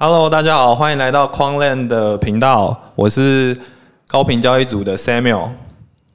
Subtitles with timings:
[0.00, 3.56] Hello，大家好，欢迎来到框链的频道，我是
[4.06, 5.48] 高频交易组的 Samuel。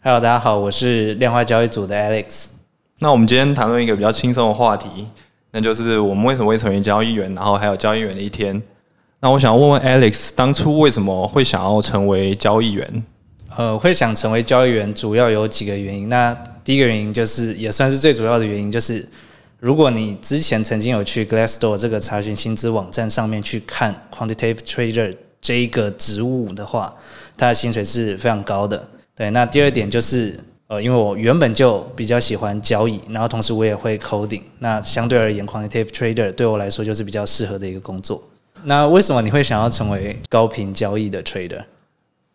[0.02, 2.46] Hello，大家好，我是量化交易组的 Alex。
[3.00, 5.10] 那我们今天谈论一个比较轻松的话题，
[5.52, 8.64] 那就是我们为什么会成为交易员，然后还有交易员的一天。
[9.20, 13.04] 那我想问问 Alex，当初为什么会想要成为交易员？
[13.58, 16.08] 呃，会想成为交易员，主要有几个原因。
[16.08, 19.06] 那第一个原因就是，也算是最主要的原因，就是
[19.64, 26.94] 如果你之前曾经有去 Glassdoor 这个查询薪资网站上面去看 Quantitative Trader 这一个职务的话，
[27.38, 28.86] 它的薪水是非常高的。
[29.16, 30.38] 对，那第二点就是，
[30.68, 38.22] 呃，因为我原本就比较喜欢交易，然后同时我也会 coding，那相对而言，Quantitative Trader 对我来说就是比较适合的一个工作。
[38.66, 41.64] 那为什么你会想要成为高频交易的 trader？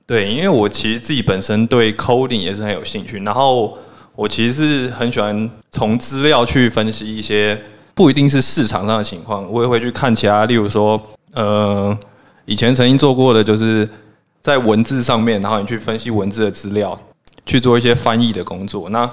[0.06, 3.76] 对，因为我其实自己本身对 coding 也是很有兴趣，然后
[4.18, 7.56] 我其实是很喜欢从资料去分析一些
[7.94, 11.00] 不一定是市场上的情况，我也会去看其他，例如说，
[11.34, 11.96] 呃，
[12.44, 13.88] 以前曾经做过的就是
[14.42, 16.98] 在文字上面，然后你去分析文字的资料，
[17.46, 18.88] 去做一些翻译的工作。
[18.90, 19.08] 那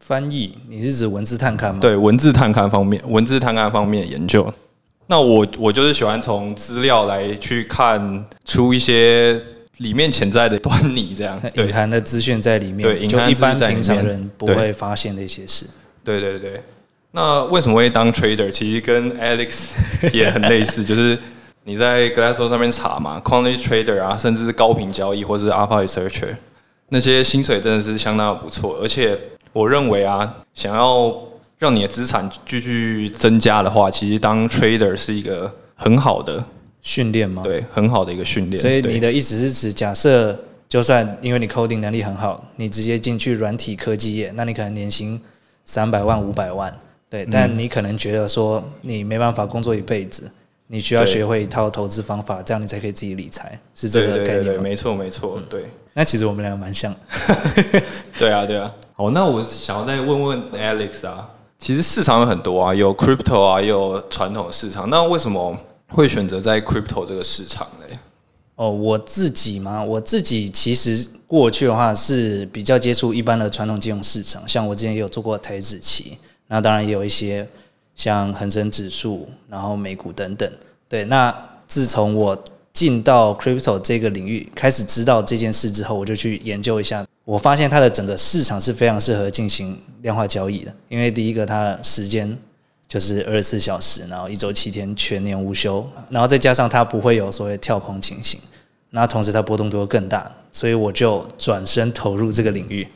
[0.00, 4.50] 翻译，你是指文字探勘吗？，对文字探勘方面，文字探勘方面的研究。
[5.08, 9.38] 那我我就是喜欢从资料来去看出一些
[9.78, 15.66] 里面潜在的端倪，这样对 隐含的资讯在里面，对就一般平常人不会发现的一些事。
[16.04, 16.62] 对对对。
[17.12, 18.50] 那为什么会当 trader？
[18.50, 19.70] 其实跟 Alex
[20.14, 21.18] 也很类似，就是
[21.64, 26.34] 你在 Glassdoor 上面查嘛，quantity trader 啊，甚至是高频交易或是 alpha researcher，
[26.88, 28.78] 那些薪水真的是相当的不错。
[28.80, 29.18] 而且
[29.52, 31.14] 我认为啊，想要
[31.58, 36.42] 让你的资产继续增加的话，其实当 trader 是一个很好的，
[36.82, 37.42] 训练吗？。
[37.42, 38.60] 对，很好的一个训练。
[38.60, 40.38] 所以你的意思是指，假设
[40.68, 45.18] 就算因为你 coding 能力很好，你直接进去软体科技业，那你可能年薪
[45.64, 46.76] 三百万、五百万，
[47.08, 50.30] 对，但你可能觉得说你没办法工作一辈子，
[50.66, 54.62] 你需要对学会一套投资方法，这样你才可以自己理财，是这对对对对，个概念吗？
[54.62, 55.64] 没错没错，对。
[55.94, 56.94] 那其实我们两个蛮像。
[58.18, 58.72] 对啊，对啊。
[58.94, 61.28] 好，那我想要再问问 Alex 啊，
[61.58, 64.88] 其实市场有很多啊，有 crypto 啊，也有传统市场。
[64.88, 65.54] 那为什么
[65.92, 67.84] 会选择在 crypto 这个市场呢？
[68.56, 77.46] 哦，我自己嘛，我自己其实过去的话是比较接触一般的传统金融市场，像我之前也有做过台指期，那当然也有一些
[77.94, 80.50] 像恒生指数，然后美股等等。
[80.88, 81.34] 对，那
[81.66, 92.38] 自从我进到 crypto 这个领域，开始知道这件事之后，我就去研究一下，我发现它的整个市场是非常适合进行量化交易的，因为第一个它时间
[92.92, 98.38] 就是二十四小时，然后一周七天全年无休，然后再加上它不会有所谓跳空情形，
[98.90, 102.86] 那同时它波动度又更大，所以我就转身投入这个领域。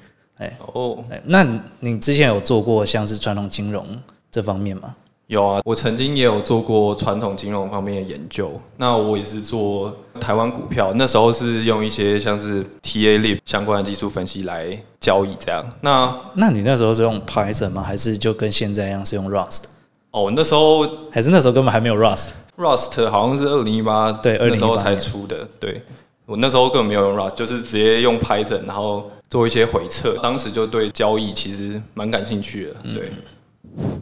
[0.74, 3.86] 哦，哎，那你你之前有做过像是传统金融
[4.30, 4.94] 这方面吗？
[5.28, 8.52] 有啊，我曾经也有做过传统金融方面的研究。
[8.76, 15.64] 那我也是做台湾股票，那时候是用一些像是 TA lib 相关的技术分析来交易这样。
[15.80, 17.82] 那那你那时候是用 Python 吗？
[17.82, 19.62] 还是就跟现在一样是用 Rust？
[20.16, 25.46] 哦，那时候还是那时候根本还没有 Rust？Rust 好像是二零一八对那时候2018才出的。
[25.60, 25.82] 对
[26.24, 30.16] 我那时候根本没有用 Rust，就是直接用 Python，然后做一些回测。
[30.22, 32.76] 当时就对交易其实蛮感兴趣的。
[32.94, 33.10] 对，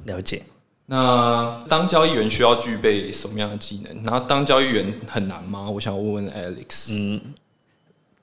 [0.05, 0.41] 了解。
[0.87, 4.05] 那当交易员需要具备什么样的技能？
[4.05, 5.69] 然后当交易员很难吗？
[5.69, 7.21] 我想问问 Alex。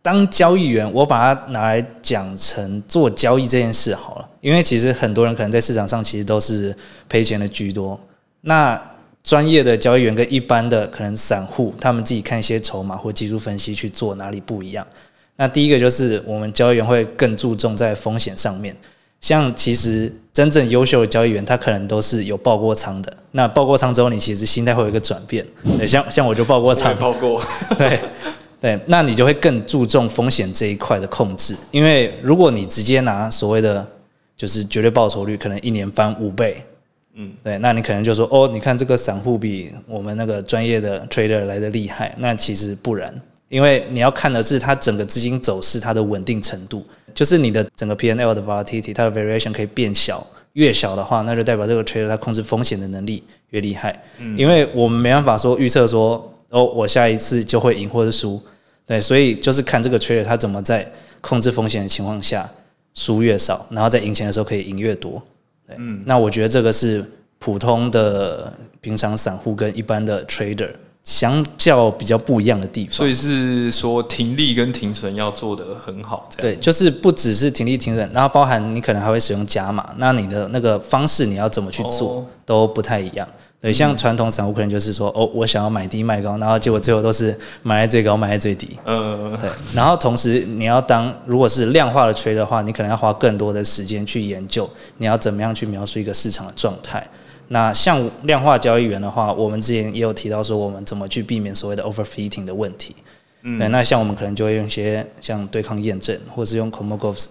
[0.01, 6.75] 当交易员，我把它拿来讲成做交易这件事好了，因为其实很多人可能在市场上其实都是
[7.07, 7.99] 赔钱的居多。
[8.41, 8.81] 那
[9.23, 14.85] 专业的交易员跟一般的可能散户，他们自己看一些筹码或技术分析去做哪里不一样。
[15.35, 18.75] 那第一个就是我们交易员会更注重在风险上面。
[19.19, 23.13] 像其实真正优秀的交易员，他可能都是有爆过仓的。
[23.33, 25.45] 那爆过仓之后，你其实心态会有一个转变。
[25.77, 27.39] 对，像像我就爆过我仓也，报过。
[27.77, 27.99] 对
[28.61, 33.85] 对，那你就会更注重风险这一块的控制，因为如果你直接拿所谓的
[34.37, 36.63] 就是绝对报酬率，可能一年翻五倍，
[37.15, 43.11] 嗯，对，那你可能就说哦，你看这个散户比我们那个专业的 trader 来的厉害，那其实不然，
[43.49, 46.85] 因为你要看的是它整个资金走势它的稳定程度，
[47.15, 54.03] 就是你的整个 P N L 的 volatility，它的 variation 可以变小，越小的话，那就代表这个 trader 他控制风险的能力越厉害。
[54.19, 58.39] 嗯因为我们没办法说预测说哦，我下一次就会赢或者输，
[58.85, 60.89] 对，所以就是看这个 trader 他怎么在
[61.21, 62.49] 控制风险的情况下
[62.93, 65.21] 输越少，然后在赢钱的时候可以赢越多。
[65.65, 67.03] 对，嗯那我觉得这个是
[67.39, 70.69] 普通的平常散户跟一般的 trader
[71.03, 72.93] 相较比较不一样的地方。
[72.93, 83.25] 所以是说停利跟停损要做得很好，这样对，就是不只是停利停损，然后包含你可能还会使用加码，那你的那个方式你要怎么去做、哦都不太一样。
[83.61, 88.75] 对，像传统散户可能就是说，哦，我想要买低卖高，然后结果最后都是买在最高，卖在最低。
[88.85, 94.67] 嗯，对，然后同时你要当如果是量化的 trade 的话，你可能要花更多的时间去研究
[94.97, 97.07] 你要怎么样去描述一个市场的状态。
[97.49, 102.95] 那像量化交易员的话，我们之前也有提到说，我们怎么去避免所谓的 overfitting 的问题。
[103.43, 107.27] 嗯，对，那像我们可能就会用一些像对抗验证，或是用 Kolmogov's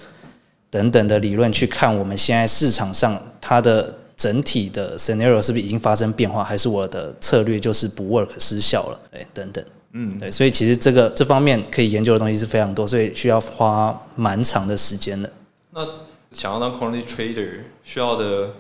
[0.71, 3.97] 等等的理论去看我们现在市场上它的。
[4.21, 9.01] 整体的 scenario 是不是已经发生变化，还是我的策略就是不 work 失效了？
[9.13, 9.65] 哎，等等，
[9.95, 15.33] 嗯，对，所以其实这个这方面可以研究的东西是非常多，所以需要花蛮长的时间的。
[15.73, 15.81] 那
[16.33, 18.51] 想要当 quantity trader 需要的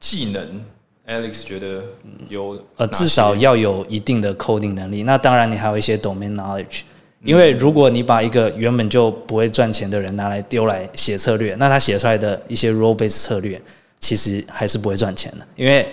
[0.00, 0.64] 技能
[1.06, 1.84] ，Alex 觉得
[2.30, 5.02] 有呃，至少要有一定的 coding 能力。
[5.02, 6.80] 那当然，你还有一些 domain knowledge，
[7.22, 13.60] 因为如果你把一个原本就不会赚钱的人拿来丢来写策略，那他写出来的一些 role based 策略。
[14.02, 15.88] 其实还是不会赚钱的，因为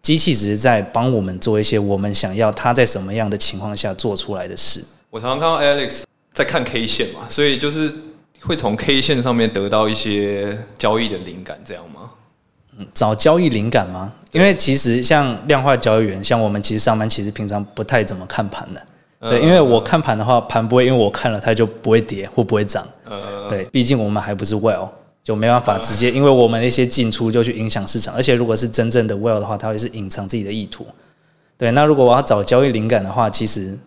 [0.00, 4.82] 机器只是在帮我们做一些我们想要它在什么样的情况下做出来的事。
[5.10, 7.92] 我常常看到 Alex 在看 K 线嘛，所以就是
[8.40, 12.12] 会从 K 线上面得到一些交易的灵感，这样吗？
[12.78, 14.12] 嗯，找交易灵感吗？
[14.30, 18.80] 因为其实像量化交易员，像我们其实上班其实平常不太怎么看盘的。
[19.28, 22.86] 对，因为我看盘的话，盘不会因为我看了它就不会跌或不会涨。
[23.04, 24.88] 呃，对，毕竟我们还不是 Well。
[25.30, 30.84] 就没办法直接，因为我们一些进出就去影响市场，而且如果是真正的 well 的话，它会是隐藏自己的意图。
[31.56, 33.78] 对，那如果我要找交易灵感的话，其实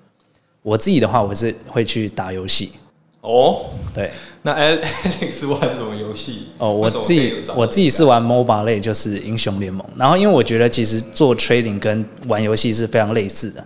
[0.61, 2.71] 我自己的话，我是会去打游戏。
[3.19, 4.09] 哦，对，
[4.43, 6.47] 那 Alex 玩什么游戏？
[6.59, 9.85] 哦，我自己我自己是玩 MOBA 类，就是英雄联盟。
[9.97, 13.61] 然后，因为我觉得其实做 trading 跟玩游戏是非常类似的。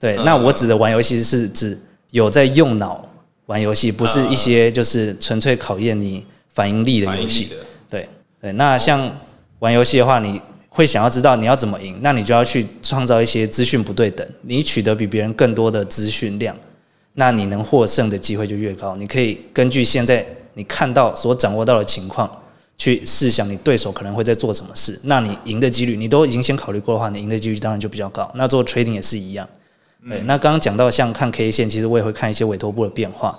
[0.00, 1.78] 对，那我指的玩游戏是指
[2.10, 3.08] 有在用脑
[3.46, 6.26] 玩游戏，不是一些就是纯粹考验你。
[6.52, 7.48] 反应力的游戏，
[7.88, 8.08] 对
[8.40, 9.10] 对，那像
[9.60, 16.56] 玩游戏的话，你会想要知道你要怎么赢，那你就要去创造一些资讯不对等，你取得比别人更多的资讯量，
[17.14, 18.96] 那你能获胜的机会就越高。
[18.96, 20.24] 你可以根据现在
[20.54, 22.30] 你看到所掌握到的情况，
[22.76, 28.30] 去试想你对手可能会在做什么事，那你赢的几率，你都已经先考虑过的话，你赢的几率当然就比较高。
[28.34, 29.48] 那做 trading 也是一样，
[30.08, 30.20] 对。
[30.22, 33.38] 那刚刚讲到像看 K 线，其实我也会看一些委托部的变化。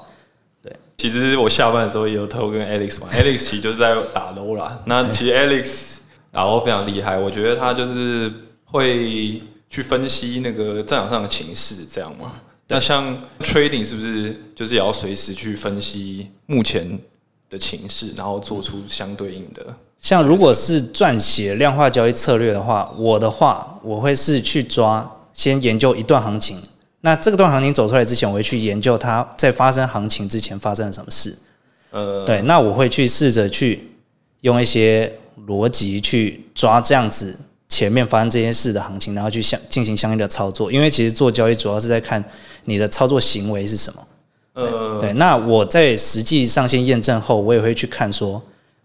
[1.01, 4.79] 其实我下班的时候也有偷跟 Alex 玩，Alex 其实就是在打 low 啦。
[4.85, 5.97] 那其实 Alex
[6.31, 8.31] 打 low 非常厉害，我觉得他就是
[8.65, 12.33] 会去分析那个战场上的情势，这样嘛。
[12.67, 16.99] 那像 trading 是不是就是也要随时去分析目前
[17.49, 19.65] 的情势，然后做出相对应的？
[19.99, 26.61] 像如果是撰写量化交易策略的话，我的话我会是去抓，先研究一段行情。
[27.01, 31.35] 那这个段行情走出来之前，我会去研究它在发生行情之前发生了什么事。
[31.89, 33.91] 呃，对，那我会去试着去
[34.41, 35.11] 用一些
[35.47, 37.37] 逻辑去抓这样子
[37.67, 40.71] 前面发生这些事的行情，然后去相进行相应的操作。
[40.71, 42.23] 因为其实做交易主要是在看
[42.65, 44.07] 你的操作行为是什么。
[44.53, 48.41] 呃，对，那我在实际上线验证后，我也会去看说，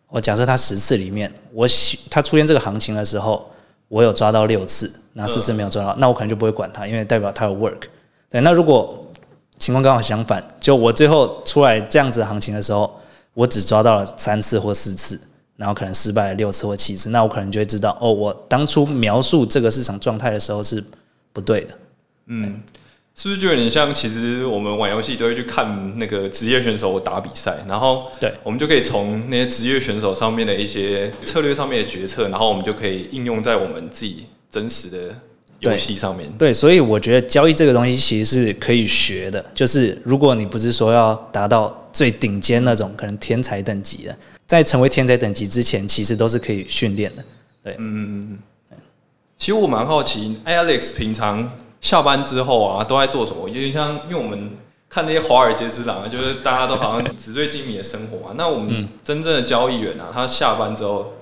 [0.08, 1.66] 我假设它十次里面，我
[2.08, 3.50] 它出现这个行情的时候，
[3.88, 7.82] 我有抓到六次，那四次没有抓到，那我可能就不会管它，因为代表它有 work。
[8.28, 9.00] 对，那如果
[9.58, 13.00] 情况刚好相反，就我最后出来这样子行情的时候，
[13.34, 15.18] 我只抓到了三次或四次，
[15.56, 20.82] 然后可能失败了六次或七次，那我可能就会知道，哦，我当初描述这个市场状态的时候是
[21.32, 21.78] 不对的。
[22.26, 22.60] 嗯，
[23.14, 35.14] 是不是就有点像，其实我们玩游戏都会去看那个职业选手打比赛，然后对，我们就可以从那些职业选手上面的一些策略上面的决策，然后我们就可以应用在我们自己真实的。
[35.60, 39.44] 游戏上面对，所以我觉得交易这个东西其实是可以学的。
[39.54, 47.24] 就是如果你不是说要达到最顶尖那种可能天才等级的，在成为天才等级之前，其实都是可以训练的。
[47.62, 48.38] 对，嗯嗯嗯。
[49.38, 53.48] 其实我蛮好奇，Alex 平常下班之后啊，都在做什么？
[53.48, 54.50] 有点像，因为我们
[54.90, 58.34] 看那些华尔街之狼啊，就是大家都好像纸醉金迷的生活啊。
[58.38, 61.14] 那我们真正的交易员啊，他下班之后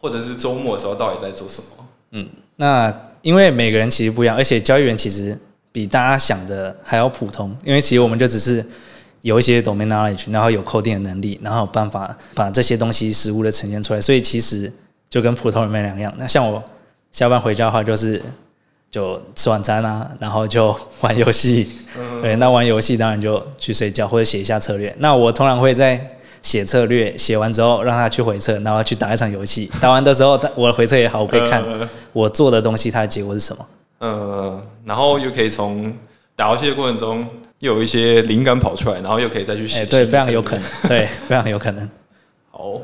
[0.00, 1.84] 或者是周末的时候，到底在做什么？
[2.12, 2.94] 嗯，那。
[3.22, 5.36] 因为每个人其实不一样，而且交易员其实
[5.72, 7.56] 比大家想的还要普通。
[7.64, 8.64] 因为其实我们就只是
[9.22, 14.00] 有一些 domain knowledge，然后有 coding 的能力，然后有办法把这些东西实物的呈现出来。
[14.00, 14.70] 所以其实
[15.08, 16.12] 就跟普通人没两样。
[16.18, 16.62] 那像我
[17.12, 18.20] 下班回家的话，就是
[18.90, 21.68] 就吃晚餐啊，然后就玩游戏。
[22.20, 24.94] 对，那玩游戏当然就去睡觉或者写一下策略。
[24.98, 26.18] 那我通常会在。
[26.42, 29.70] 写策略，写完之后让他去回测，然后去打一场游戏。
[29.80, 31.64] 打完的时候，我的回测也好，我可以看
[32.12, 33.66] 我做的东西，它的结果是什么。
[34.00, 35.94] 嗯，然后又可以从
[36.34, 37.24] 打游戏的过程中
[37.60, 39.86] 又有一些灵感跑出来，然后又可以再去写。
[39.86, 41.88] 对，非常有可能， 对，非常有可能。
[42.50, 42.80] 好，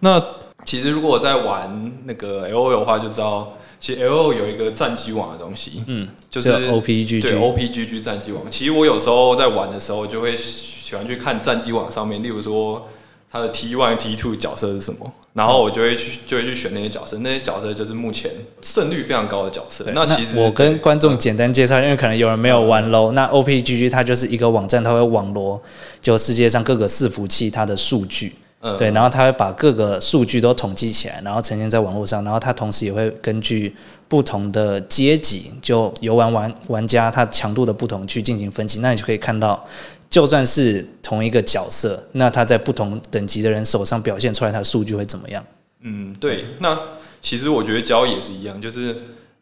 [0.00, 0.20] 那
[0.64, 8.42] 其实如果我在玩那个 L O L 的话，就知道其实 LO 有一个战机网的东西，嗯，就是 OPGG 对 OPGG 战机网。
[8.48, 12.88] 其实我有时候在玩的时候，就会喜欢去看战机网上面，例如说
[13.32, 19.84] 它的 T one、T two 角色是什么，然后我就会去就会去选那些角色，那些角色就是目前胜率非常高的角色。
[19.94, 25.60] 那其实我跟观众简单介绍，因为可能有人没有玩 low，那 OPGG 它就是一个网站，它会网罗
[26.02, 28.34] 就世界上各个伺服器它的数据。
[28.64, 33.74] 嗯对，然后它会把各个数据都统计起来，然后呈现在网络上，然后它同时也会根据
[34.06, 38.78] 不同的阶级，就游玩玩玩家他强度的不同去进行分析。
[38.78, 39.66] 那你就可以看到，
[40.12, 45.42] 就算是同一个角色，那他在不同等级的人手上表现出来，他的数据会怎么样？
[45.80, 46.44] 嗯，对。
[46.58, 46.78] 那
[47.22, 48.94] 其实我觉得交易也是一样，就是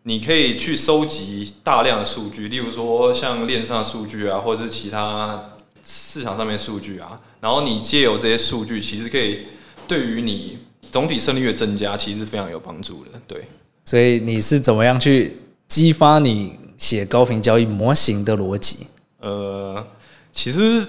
[0.04, 9.46] 你可以去收集大量的数据，例如说像链上的数据啊，或者是其他市场上面的数据啊，然后你借由这些数据，其实可以
[9.88, 10.56] 对于你
[10.92, 13.20] 总体胜率的增加，其实是非常有帮助的。
[13.26, 13.42] 对，
[13.84, 15.36] 所以你是怎么样去
[15.66, 18.86] 激发你写高频交易模型的逻辑？
[19.18, 19.84] 呃，
[20.32, 20.86] 其实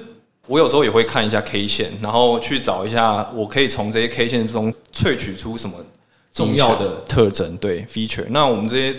[0.48, 5.78] 我有时候也会看一下 K 线，然后去找一下我可以从这些 K 线中萃取出什么
[6.34, 8.26] 重要的特征，对 feature。
[8.30, 8.96] 那我们这些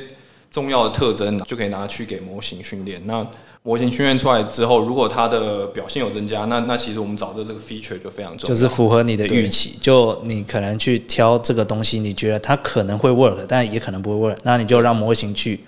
[0.50, 3.00] 重要的特征就可以拿去给模型训练。
[3.06, 3.26] 那
[3.64, 9.78] 模型训练出来之后，如果它的表现有增加，那那其实我们找的这个 feature 就非常重要，就是符合你的预期。
[9.80, 15.60] 就你可能去挑这个东西，你觉得它可能会 work，但也可能不会 work，那你就让模型去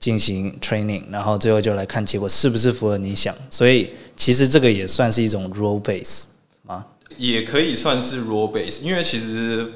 [0.00, 3.32] 进行 training，然后最后就来看结果是不是符合你想。
[3.48, 6.24] 所以其实这个也算是一种 role base
[6.62, 6.84] 吗？
[7.16, 9.70] 也可以算是 rule base，因为其实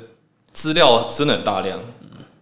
[0.53, 1.79] 资料真的很大量。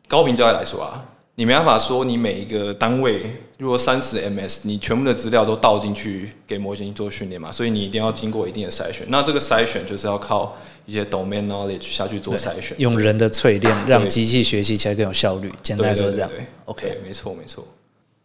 [0.06, 9.06] 高频交易来说啊，你没办法说你每一个单位，如果三十 ms，你全部的资料都倒进去给模型做训练嘛，所以你一定要经过一定的筛选。
[9.08, 15.50] 那这个筛选就是要靠一些 domain knowledge 下去做筛选，用人的淬炼，让机器学习起来更有效率。
[15.62, 16.30] 简单来说是这样。
[16.66, 17.66] OK，对，没错没错。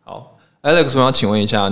[0.04, 1.72] 好，Alex，我想请问一下，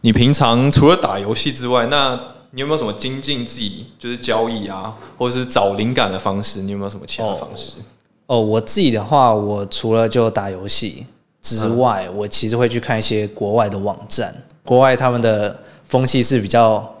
[0.00, 2.18] 你平常除了打游戏之外，那
[2.50, 6.62] 你有没有什么精进自己，就是交易啊，或者是找灵感的方式？
[6.62, 7.78] 你有没有什么其他方式？
[7.78, 7.82] 哦，
[8.26, 11.06] 我自己的话，我除了就打游戏
[11.42, 14.34] 之外，我其实会去看一些国外的网站。
[14.64, 15.54] 国外他们的
[15.84, 16.94] 风气是比较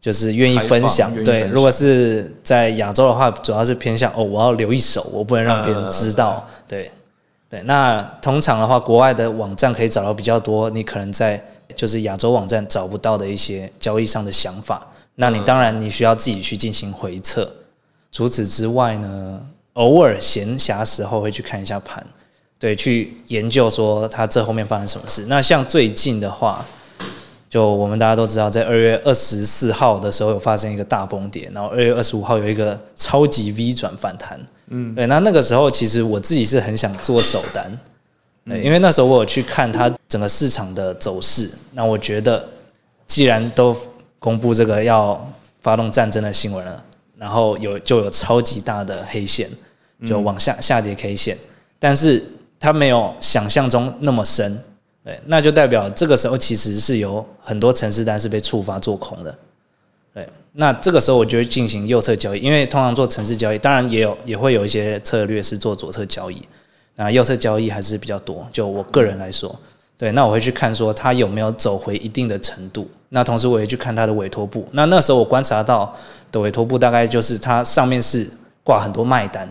[0.00, 1.42] 就是愿意分享对。
[1.44, 6.90] 如果是在亚洲的话，主要是偏向哦，我要留一手，我不能让别人知道，对
[7.50, 7.62] 对。
[7.64, 11.42] 那通常的话，国外的网站可以找到比较多，你可能在
[11.74, 14.86] 就是亚洲网站找不到的一些交易上的想法。
[15.16, 17.50] 那你当然你需要自己去进行回测。
[18.10, 19.40] 除此之外呢，
[19.74, 22.04] 偶尔闲暇时候会去看一下盘，
[22.58, 25.26] 对，去研究说它这后面发生什么事。
[25.28, 26.64] 那像最近的话，
[27.48, 34.40] 就我们大家都知道，在二月二十四号的时候有发生一个大崩跌，然后二月二十五号有一个超级 V 转反弹。
[34.68, 37.78] 嗯，对，那那个时候其实我自己是很想做首单，
[38.44, 42.48] 对，因为那时候我有去看它整个市场的走势，那我觉得
[43.06, 43.76] 既然都
[44.18, 46.82] 公布这个要发动战争的新闻了，
[47.18, 49.48] 然后有就有超级大的黑线，
[50.06, 51.36] 就往下下跌 K 线，
[51.78, 52.22] 但是
[52.58, 54.58] 它没有想象中那么深，
[55.04, 59.36] 对，那就代表这个时候其实是有很多城市单是被触发做空的，
[60.12, 66.42] 对，那这个时候我就会进行右侧交易，因为通常做城市交易，当然也有也会有一些策略是做左侧交易，
[66.96, 69.54] 那右侧交易还是比较多，就我个人来说。
[69.96, 72.90] 对，那我会去看说它有没有走回一定的程度。
[73.10, 74.66] 那同时我也去看它的委托部。
[74.72, 75.94] 那那时候我观察到
[76.32, 78.28] 的委托部大概就是它上面是
[78.64, 79.48] 挂很多卖单，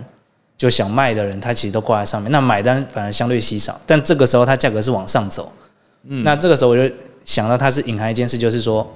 [0.63, 2.31] 就想卖的人他其实都挂在上面。
[2.31, 5.51] 那买单反而相对稀少，但这个时候它价格是往上走。
[6.07, 8.89] 嗯，那这个时候我就想到它是隐含一件事，就是说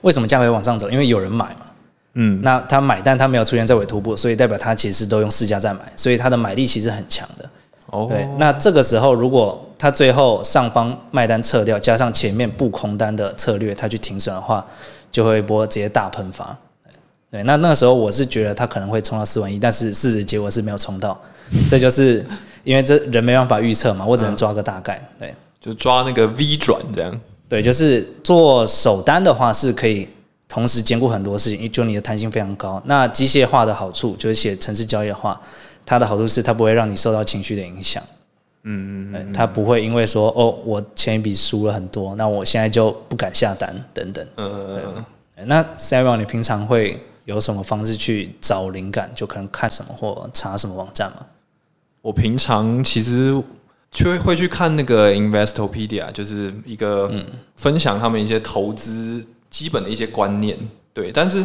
[0.00, 0.90] 为什么价格往上走？
[0.90, 1.66] 因为有人买嘛。
[2.14, 7.48] 嗯，那他买单他没有出现在尾突部，所以代表他其实都用市价在买，所以他的买力其实很强的。
[7.86, 14.66] 哦对，那这个时候如果他最后上方卖单撤掉，加上前面不空单的策略，他去停损的话，
[15.12, 16.56] 就会一波直接大喷发。
[17.32, 21.18] 对，那那个时候我是觉得他可能会冲到四万一，但是事实结果是没有冲到，
[21.66, 22.22] 这就是
[22.62, 25.02] 因为这人没办法预测嘛，我只能抓个大概。
[25.18, 27.20] 对，就抓那个 V 转这样。
[27.48, 30.06] 对，就是做首单的话是可以
[30.46, 32.82] 同时兼顾很多事情，就你的弹性非常高。
[32.84, 35.40] 那机械化的好处就是写城市交易的话，
[35.86, 38.02] 它的好处是它不会让你受到情绪的影响。
[38.64, 44.26] 嗯嗯嗯，它不会因为说哦，我前一笔输了很多，那我现在就不敢下单等等。
[44.36, 45.04] 嗯，
[45.46, 49.10] 那 Sarah，你平常会有什么方式去找灵感？
[49.14, 51.26] 就可能看什么或查什么网站吗？
[52.00, 53.30] 我平常其实
[53.90, 57.12] 就会会去看那个 Investopedia，就是一个
[57.56, 60.58] 分享他们一些投资基本的一些观念。
[60.92, 61.44] 对，但是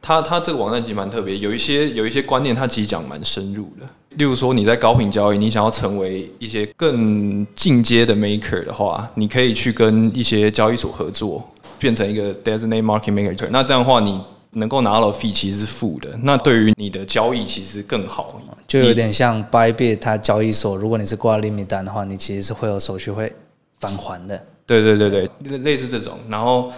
[0.00, 3.86] 它它这个网站其实蛮特别，有一些有一些观念，它其实讲蛮深入的。
[4.16, 13.48] 例如说，你在高频交易，你想要成为一些更进阶的 maker 的话，你可以去跟一些交易所合作，变成一个 designate market maker。
[13.50, 14.20] 那这样的话，你
[14.52, 18.40] 能够拿到的费其实是负的，那对于你的交易其实更好。
[18.66, 23.32] 就有点像 Bybit 它交易所，如果你是挂 limit 单的话，你其实是会有手续费
[23.80, 24.42] 返还的。
[24.66, 26.18] 对对对对，类似这种。
[26.28, 26.70] 然后，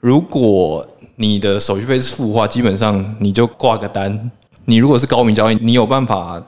[0.00, 4.30] 如果你的手续费是负的话，基本上你就挂个单。
[4.66, 6.42] 你如果是高明交易，你有办法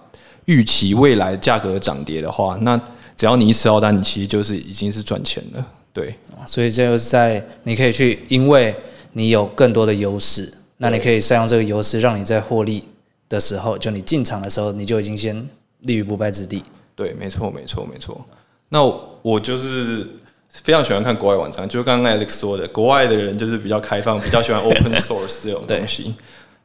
[0.46, 2.78] 预期未来价格涨跌的话，那
[3.16, 5.66] 只要你一吃到单，你其实就是已经是赚钱了。
[5.92, 6.14] 对，
[6.46, 8.74] 所以这就是在你可以去，因为
[9.16, 12.84] 你有更多的优势，那你可以善用这个优势，让你在获利
[13.30, 15.34] 的时候，就你进场的时候，你就已经先
[15.80, 16.62] 立于不败之地。
[16.94, 18.22] 对，没错，没错，没错。
[18.68, 18.84] 那
[19.22, 20.06] 我就是
[20.50, 26.14] 非常喜欢看国外网站，就刚刚 Alex 说的，国外的人就是比较开放，比较喜欢 Open Source 这种东西。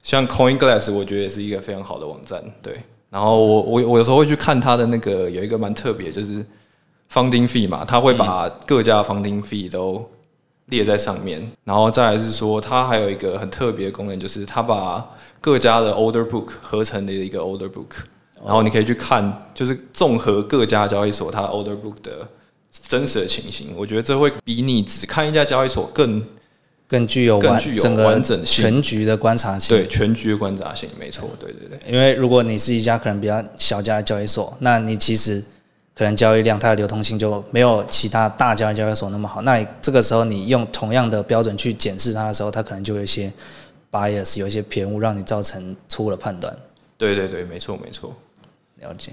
[0.04, 2.44] 像 Coin Glass，我觉得也是一个非常好的网站。
[2.62, 2.76] 对，
[3.10, 6.46] 然后我我我有时候会去看它的那个有一个蛮特别，就是
[7.10, 10.06] Funding Fee 嘛，他会把各家 Funding Fee 都
[10.72, 15.08] 列在上面，然后再来是说，它还有一个很特别的功能，就是它把
[15.40, 18.02] 各家的 Order Book 合成的一个 Order Book，
[18.44, 22.28] 然后你可以去看，就是综合各家交易所它 Order Book 的
[22.88, 23.76] 真实的情形。
[23.78, 26.24] 我觉得这会比你只看一家交易所更。
[26.92, 29.78] 更具有更具有整个完整性全局的观察性。
[29.78, 31.80] 对全局的观察性，没错，对对对。
[31.90, 35.42] 因为如果你是一家可能比较小家的交易所，那你其实
[35.94, 39.42] 可能交易量它的流通性就没有其他大交易交易所那么好。
[39.42, 43.32] 那你这个时候你用同样的标准去检视它的时候，它可能就有一些
[43.92, 46.56] bias，有一些偏误，让你造成错误的判断。
[46.98, 48.16] 对对对，没错没错。
[48.80, 49.12] 了解。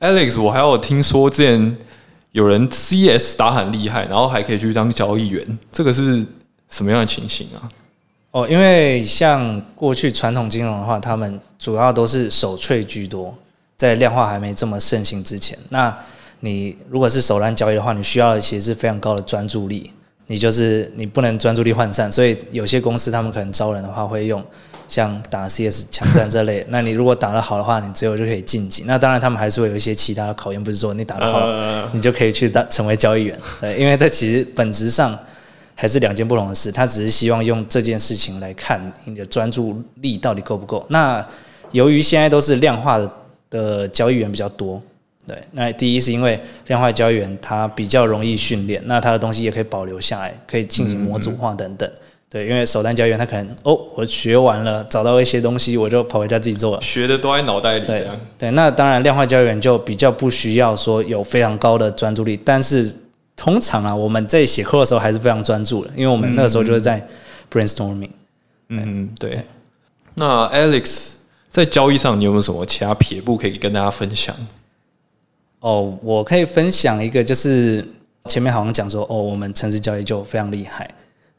[0.00, 1.76] Alex，我还有听说之前
[2.32, 6.24] 有人 CS 打很厉害，然后还可以去当交易员，这个是
[6.68, 7.70] 什么样的情形啊？
[8.30, 13.36] 哦，因为像过去传统金融的话，他们主要都是手脆居多，
[13.80, 15.96] 在量化还没这么盛行之前，那
[16.40, 19.90] 你如果是手烂交易的话，你需要的其实是非常高的专注力，
[20.26, 24.44] 你就是你不能专注力涣散，所以有些公司他们可能招人的话会用
[24.86, 28.84] 像打 CS 强战这类， 那你如果打得好的话，你最后就可以晋级。
[28.86, 35.18] 那当然他们还是会有一些其他的考验，不是说你打得好，呃，你就可以去当成为交易员，对，因为这其实本质上
[35.74, 36.70] 还是两件不同的事。
[36.70, 40.84] 他只是希望用这件事情来看你的专注力到底够不够。
[40.90, 41.26] 那
[41.70, 43.10] 由于现在都是量化的
[43.50, 44.80] 的交易员比较多，
[45.26, 51.90] 对，那第一是因为量化交易员他比较容易训练，那他的东西也可以保留下来，可以进行模组化等等。
[52.28, 56.80] 对，因为首单交易员他可能哦，我学完了，找到一些东西，我就跑回家自己做了。
[56.80, 58.20] 学的都在脑袋里，这对样。
[58.38, 62.94] 对，那当然量化交易员就比较不需要说有非常高的专注力，但是
[63.34, 67.04] 通常啊，我们在写课的时候还是非常专注的，因为我们那个时候就是在
[67.50, 68.10] brainstorming。
[68.68, 69.40] 嗯，对。
[70.14, 71.14] 那 Alex
[71.50, 74.34] 在交易上，你有没有什么其他撇步可以跟大家分享？
[75.58, 77.84] 哦，我可以分享一个，就是
[78.26, 80.88] 前面好像讲说，哦，我们城市交易就非常厉害。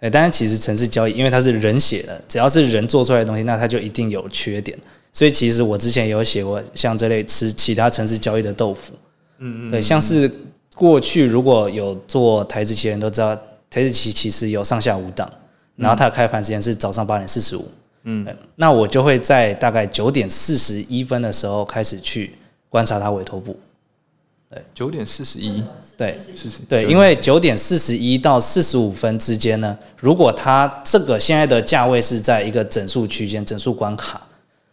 [0.01, 4.77] 哎，但是其实城市交易，因为它是人写的，只要是人做出来的东西，那它就一定有缺点。
[5.13, 8.93] 所以其实我之前有写过像这类吃其他城市交易的豆腐。
[9.39, 9.71] 嗯嗯。
[9.71, 10.29] 对，像是
[10.75, 13.35] 过去如果有做台子期的人都知道，
[13.69, 15.31] 台子期其实有上下五档，
[15.75, 17.65] 然后它的开盘时间是早上八点四十五。
[18.03, 18.25] 嗯。
[18.55, 22.35] 那我就会在大概九点四十一分的时候开始去
[22.69, 23.59] 观察它委托部。
[24.73, 25.63] 九点四十一，
[25.95, 34.21] 对，四十对，因为九点四十一到四十五分之间呢，如果它这个现在的价位是在一个整数区间、整数关卡，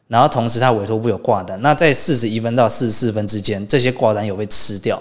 [0.09, 5.01] 然后同时它委托部有挂单，那在四十一分到四十四分之间，这些挂单有被吃掉，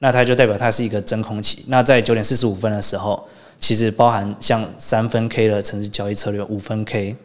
[0.00, 1.64] 那它就代表它是一个真空期。
[1.68, 3.26] 那在九点四十五分的时候，
[3.58, 7.16] 其实包含像三分 K 的城市交易策略、五分 K、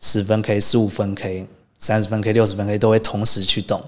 [0.00, 1.46] 十分 K、十五分 K、
[1.78, 3.82] 三十分 K、六十分 K 都会同时去动。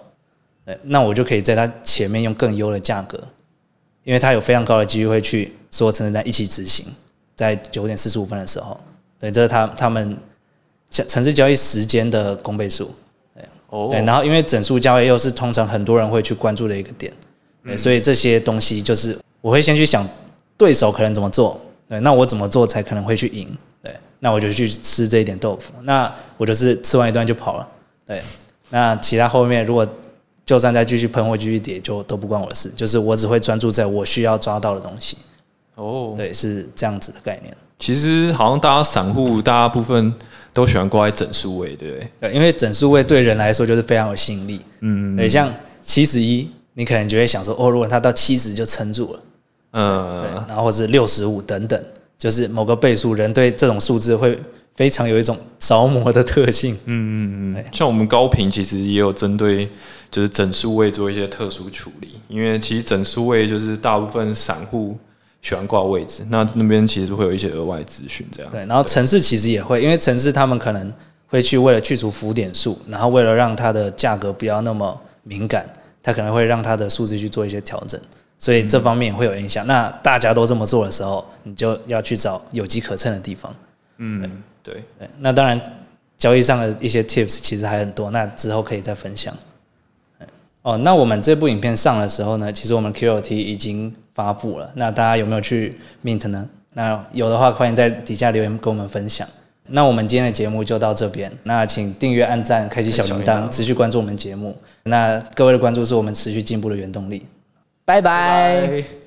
[0.65, 3.19] 对，那我就可以在它前面用更优的价格，
[4.05, 6.87] 因为它有非常高的机会去所有城市在一起执行，
[7.35, 8.79] 在九点四十五分的时候，
[9.19, 10.17] 对，这是他他们
[10.91, 12.91] 城市交易时间的公倍数，
[13.71, 13.89] 哦。
[13.91, 17.13] 对，然后因为整数交易又是通常很多人会去关注的一个点，
[17.65, 20.07] 对，所以这些东西就是我会先去想
[20.57, 23.57] 对手可能怎么做，对，那我怎么做才可能会去赢，
[23.89, 27.69] 对，那我就去吃这一点豆腐，那我就是吃完一段就跑了，
[28.07, 28.23] 对，
[28.71, 29.87] 那其他后面如果
[30.45, 35.19] 就算再继续喷或继续跌，就都不关我的事，就是我只会专注在我需要抓到的东西，
[35.75, 37.57] 哦，对，是这样子的概念。
[37.79, 40.13] 其实好像大家散户大家部分
[40.53, 42.11] 都喜欢挂在整数位，对不对？
[42.19, 44.61] 对，因为整数位对人来说就是非常有吸引力。
[44.81, 49.21] 嗯，对，像七十一，你可能就会想说，哦，如果它到七十就撑住了，对，
[49.81, 51.81] 嗯，然后或是六十五等等，
[52.19, 54.39] 就是某个倍数，人对这种数字会
[54.75, 56.75] 非常有一种着魔的特性。
[56.87, 59.69] 嗯嗯嗯，像我们高频其实也有针对
[60.11, 64.97] 就是整数位做一些特殊处理，因为其实整数位就是大部分散户
[65.43, 68.51] 喜欢挂位置，那那边其实会有一些额外资讯这样。
[68.51, 70.93] 对，然后城市其实也会，因为城市他们可能
[71.29, 75.69] 会去为了去除浮点数，然后为了让它的价格不要那么敏感，
[76.03, 78.01] 它可能会让它的数字去做一些调整，
[78.39, 79.67] 所以这方面会有影响。
[79.67, 83.55] 那大家都这么做的时候，你就要去找有机可乘的地方。
[83.99, 84.83] 嗯，对。
[84.99, 85.61] 对，那当然
[86.17, 89.35] 交易上的一些 tips 其实还很多，那之后可以再分享。
[90.63, 94.71] 哦，那我们这部影片上的时候呢，其实我们 QOT 已经发布了。
[94.75, 96.47] 那大家有没有去 Mint 呢？
[96.75, 99.27] 那有的话，欢迎在底下留言跟我们分享。
[99.69, 101.33] 那我们今天的节目就到这边。
[101.45, 104.57] 那请订阅、按赞、开启小铃铛，持续关注我们节目。
[104.83, 107.25] 那各位的关注是我们持续进步的原动力。
[107.89, 108.98] 拜拜。